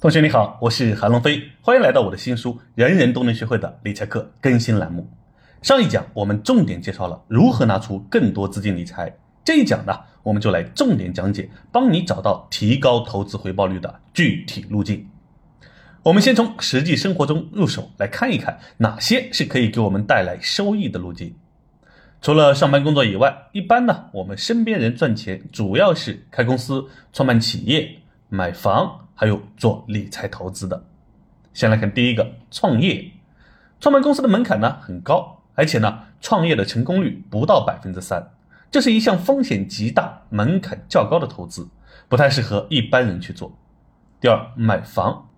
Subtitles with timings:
[0.00, 5.06] 同学你好，我是韩龙飞，欢迎来到我的新书《人人都能学会的理财课》更新栏目。
[5.60, 15.06] 上一讲我们重点介绍了如何拿出更多资金理财，这一讲呢，我们就来重点讲解帮你找到提高投资回报率的具体路径。
[16.02, 21.34] 我们先从实际生活中入手，来看一看哪些是可以给我们带来收益的路径。
[22.22, 27.98] 除了上班工作以外，一般呢，我们身边人赚钱主要是开公司、创办企业、
[28.30, 29.08] 买房。
[29.20, 30.82] 还有做理财投资的，
[31.52, 33.12] 先来看第一个创业。
[33.78, 38.30] 创办公司的门槛呢很高，而且呢创业的成功率不到百分之三，
[38.70, 41.68] 这是一项风险极大、门槛较高的投资，
[42.08, 43.52] 不太适合一般人去做。
[44.22, 45.28] 第二，买房，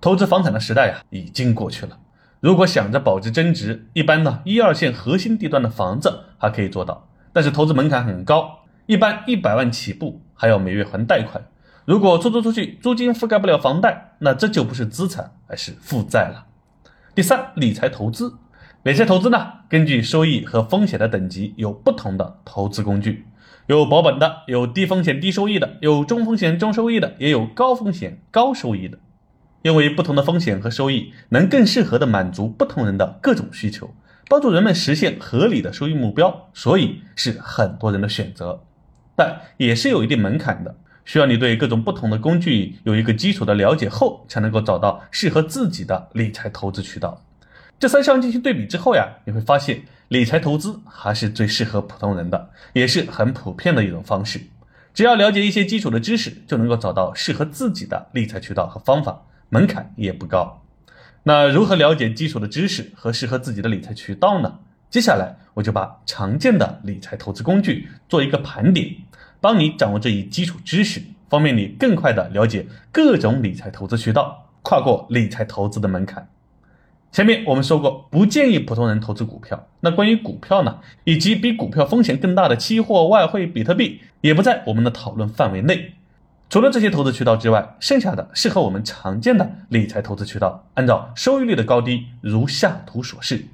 [0.00, 1.98] 投资房产的时代呀已经过去了。
[2.40, 11.44] 如果想着保值增值，一般呢一二线核心地段的房子还可以做到，但是投资门槛很高，一般一百万起步，还要每月还贷款。
[11.86, 16.46] 如果出租出去，租金覆盖不了房贷，那这就不是资产，而是负债了。
[17.14, 18.34] 第三，理财投资，
[18.82, 23.26] 理财投资呢，根据收益和风险的等级，有不同的投资工具，
[23.68, 28.98] 有保本的，有低风险低收益的，有中风险中收益的，也有高风险高收益的。
[29.62, 33.94] 因为不同的风险和收益，能更适合的满足不同人的各种需求，
[34.28, 38.64] 帮助人们实现合理的收益目标，所以是很多人的选择，
[39.14, 40.74] 但也是有一定门槛的。
[41.06, 47.22] 需要你对各种不同的工具有一个基础的了解后，才能够找到适合自己的理财投资渠道。
[47.78, 54.40] 这三项进行对比之后呀，你会发现理财投资还是最适合普通人的，也是很普遍的一种方式。
[54.92, 60.60] 只要了解一些基础的知识，就能够找到适合自己的理财渠道和方法，门槛也不高。
[61.22, 64.58] 那如何了解基础的知识和适合自己的理财渠道呢？
[64.88, 68.96] 接下来我就把常见的理财投资工具做一个盘点。
[69.46, 76.28] 帮你掌握这一基础知识，方便你更快的了解各种理财投资渠道，跨过理财投资的门槛。
[77.12, 79.68] 前面我们说过，不建议普通人投资股票。
[79.78, 85.94] 那关于股票呢，以及比股票风险更大的期货、外汇、比特币，也不在我们的讨论范围内。
[86.50, 93.44] 除了这些投资渠道之外，剩下的适合我们常见的理财投资渠道，按照收益率的高低，如下图所示。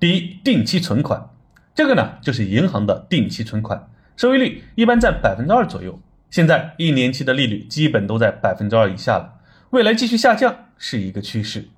[0.00, 1.28] 第一，定期存款，
[1.74, 3.90] 这个呢就是银行的定期存款。
[4.18, 5.96] 收益率一般在百分之二左右，
[6.28, 9.38] 现在一年期的利率基本都在百分之二以下了，
[9.70, 11.68] 未来继续下降是一个趋势。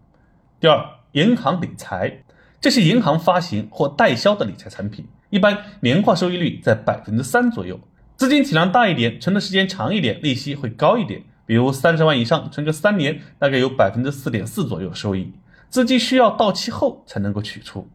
[0.59, 2.23] 第二，银行理财，
[2.59, 7.79] 这是银行发行或代销的理财产品，一般年化收益率在百分之三左右，
[8.17, 15.35] 资金体量大一点，存的时间长一点，利息会高一点，比如三十万以上存个三年，大概有百分之四点四左右收益，
[15.69, 17.87] 资金需要到期后才能够取出，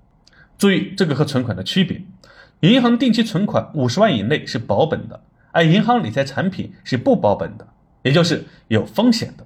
[0.55, 2.03] 注意这个和存款的区别。
[2.65, 5.21] 银行定期存款五十万以内是保本的，
[5.51, 7.67] 而银行理财产品是不保本的，
[8.03, 9.45] 也就是有风险的。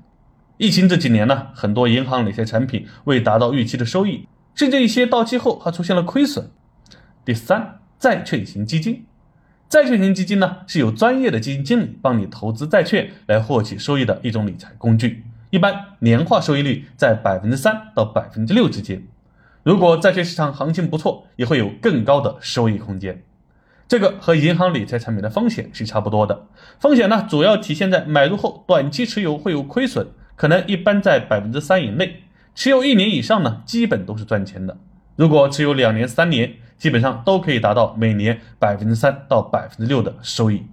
[0.58, 6.52] 疫情这几年呢，很多银行理财产品未达到预期的收益，甚至一些到期后还出现了亏损。
[7.24, 9.06] 第三，债券型基金，
[9.70, 19.02] 债券型基金呢是有专业的基金经理帮你投资债券来获取收益的一种理财工具，一般年化收益率在百分之三到百分之六之间。
[19.64, 23.24] 如果债券市场行情不错，也会有更高的收益空间。
[23.88, 26.48] 这个和银行理财产品的风险是差不多的。
[26.80, 32.24] 风险呢，主要体现在买入后短期持有会有亏损，可能一般在百分之三以内。
[32.56, 34.78] 持有一年以上呢，基本都是赚钱的。
[35.16, 40.64] 如果持有两年、三年，基本上都可以达到每年百分之三到百分之六的收益。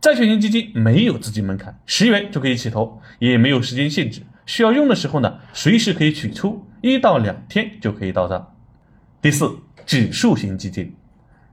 [0.00, 4.22] 债券型基金没有资金门槛，十元就可以起投，也没有时间限制。
[4.46, 8.54] 需要用的时候呢，随时可以取出，一到两天就可以到账。
[9.20, 10.96] 第四，指数型基金，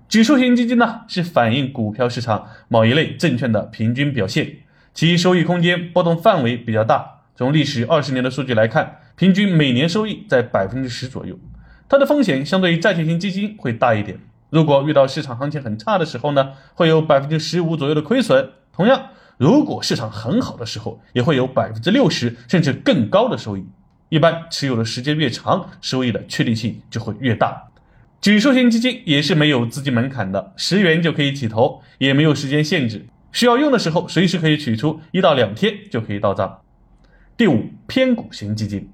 [0.07, 4.57] 指数型基金呢是反映股票市场某一类证券的平均表现，
[4.91, 7.21] 其收益空间波动范围比较大。
[7.35, 11.37] 从历史二十年的数据来看，平均每年收益在百分之十左右。
[11.87, 14.19] 它的风险相对于债券型基金会大一点，
[14.49, 18.49] 如果遇到市场行情很差的时候呢，会有百分之十五左右的亏损。
[18.73, 19.09] 同样。
[19.37, 23.65] 如果市场很好的时候，也会有百分之六十甚至更高的收益。
[24.09, 27.69] 一般持有的时间越长，收益的确定性就会越大。
[28.19, 36.59] 指数型基金也是没有资金门槛的，十元就可以起投，也没有时间限制，需要用的时候随时可以取出，一到两天就可以到账。
[37.37, 38.89] 第五，偏股型基金，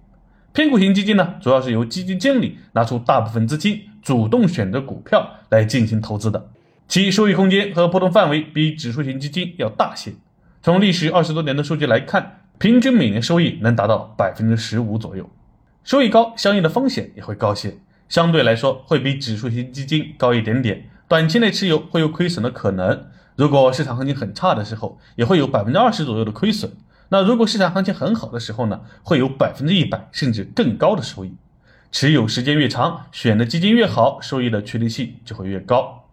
[0.54, 6.50] 偏股型基金呢，主要是由基金经理拿出大部分资金，主动选择股票来进行投资的，
[6.88, 10.14] 其收益空间和波动范围比指数型基金要大些。
[10.62, 15.30] 从历史二十多年的数据来看，平均每年收益能达到百分之十五左右，
[15.84, 20.90] 收益高，相应的风险也会高些，相对来说会比指数型基金高一点点。
[21.08, 26.72] 短期内持有会有亏损的可能，如果市场行情很差的时候，也会有百分之二十左右的亏损。
[27.10, 31.36] 那如果市场行情很好的时候呢，会有百分之一百甚至更高的收益。
[31.92, 36.06] 持有时间越长，选的基金越好，收益的确定性就会越高。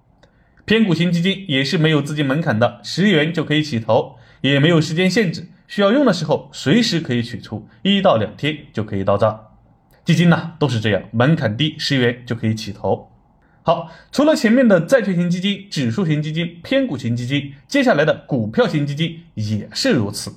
[0.65, 9.41] 偏股型基金也是没有资金门槛的，十元就可以起投，也没有时间限制，需要用的时候随时可以取出，一到两天就可以到账。
[10.05, 13.11] 基金呢都是这样，门槛低，十元就可以起投。
[13.63, 20.35] 好，除了前面的债券型基金、指数型基金、偏股型基金，接下来的股票型基金也是如此。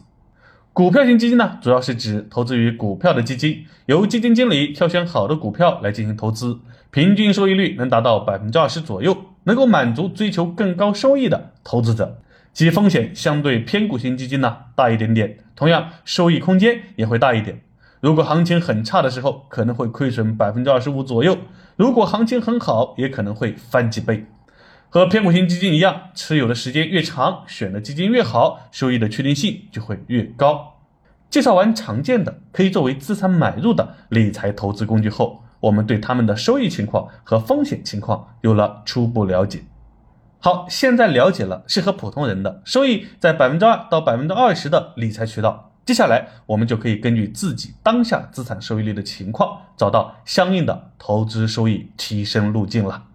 [0.71, 6.59] 股票型基金呢，主要是指投资于股票的基金，由基金经理挑选好的股票来进行投资，
[6.91, 12.21] 平均收益率能达到百分之二十左右，能够满足追求更高收益的投资者。
[12.55, 17.59] 其风险相对偏股型基金呢大一点点，同样收益空间也会大一点。
[17.99, 21.33] 如果行情很差的时候，可能会亏损百分之二十五左右；
[21.75, 24.25] 如果行情很好，也可能会翻几倍。
[24.89, 30.75] 和偏股型基金一样，持有的时间越长，选的基金越好，收益的确定性就会越高。
[31.29, 39.59] 介绍完常见的可以作为资产买入的理财投资工具后，我们对他们的收益情况和风险情况有了初步了解。
[40.45, 53.05] 好，现在了解了适合普通人的收益在百分之二到百分之二十的理财渠道，接下来我们就可以根据自己当下资产收益率的情况，找到相应的投资收益提升路径了。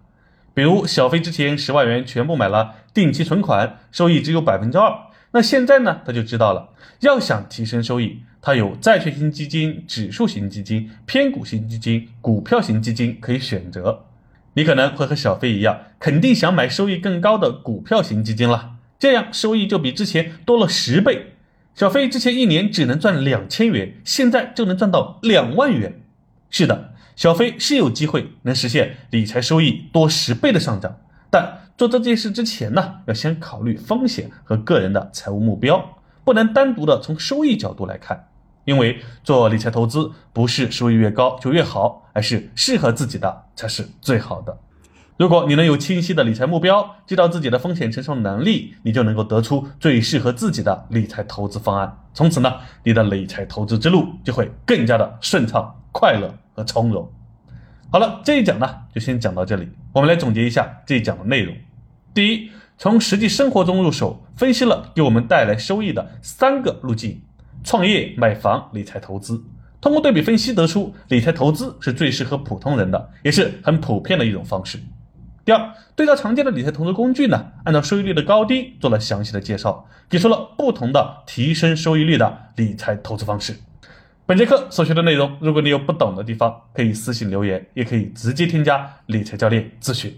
[0.53, 4.93] 比如小飞之前十万元全部买了定期存款，收益只有百分之二。
[5.31, 6.67] 那现在呢，他就知道了，
[6.99, 14.03] 要想提升收益，他有债券型基金、指数型基金、偏股型基金、股票型基金可以选择。
[14.53, 21.35] 你可能会和小飞一样，肯定想买收益更高的股票型基金了，这样收益就比之前多了十倍。
[21.73, 26.01] 小飞之前一年只能赚两千元，现在就能赚到两万元。
[26.49, 26.89] 是的。
[27.13, 30.97] 小飞是有机会能实现理财收益多十倍的上涨，
[31.29, 38.27] 但做这件事之前呢，要先考虑风险和个人的财务目标，不能单独的从收益角度来看。
[38.65, 44.57] 因为做理财投资不是收益越高就越好，而是适合自己的才是最好的。
[45.17, 51.97] 如果你能有清晰的理财目标，知道自己的风险承受能力，你就能够得出最适合自己的理财投资方案。
[52.13, 52.53] 从此呢，
[52.83, 56.33] 你的理财投资之路就会更加的顺畅、快乐。
[56.53, 57.09] 和从容。
[57.89, 59.69] 好了，这一讲呢就先讲到这里。
[59.93, 61.55] 我们来总结一下这一讲的内容：
[62.13, 67.21] 第一，从实际生活中入手，分析了给我们带来收益的三个路径：
[67.63, 69.43] 创业、买房、理财投资。
[69.79, 74.79] 通过对比分析得出，理财投资是最适合普通人的，也是很普遍的一种方式。
[75.43, 83.55] 第二，对照常见的理财投资工具呢，按照收益率的高低做了详细的介绍，给出了不同的提升收益率的理财投资方式。
[84.27, 90.15] 本节课所学的内容，如果你有不懂的地方，可以私信留言，也可以直接添加理财教练咨询。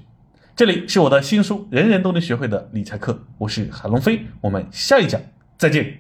[0.57, 5.19] 这里是我的新书《人人都能学会的理财课》，我是海龙飞，我们下一讲
[5.57, 5.99] 再见。